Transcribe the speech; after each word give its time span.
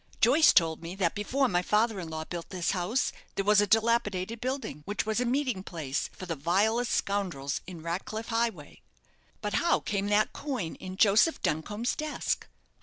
Joyce 0.19 0.51
told 0.51 0.81
me 0.81 0.95
that 0.95 1.13
before 1.13 1.47
my 1.47 1.61
father 1.61 1.99
in 1.99 2.09
law 2.09 2.25
built 2.25 2.49
this 2.49 2.71
house, 2.71 3.13
there 3.35 3.45
was 3.45 3.61
a 3.61 3.67
dilapidated 3.67 4.41
building, 4.41 4.81
which 4.87 5.05
was 5.05 5.19
a 5.19 5.25
meeting 5.25 5.61
place 5.61 6.09
for 6.11 6.25
the 6.25 6.35
vilest 6.35 6.91
scoundrels 6.91 7.61
in 7.67 7.83
Ratcliff 7.83 8.29
Highway. 8.29 8.81
But 9.41 9.53
how 9.61 9.79
came 9.79 10.07
that 10.07 10.33
coin 10.33 10.73
in 10.73 10.97
Joseph 10.97 11.39
Duncombe's 11.43 11.95
desk? 11.95 12.47